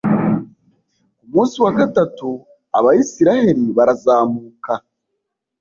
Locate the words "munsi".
1.33-1.55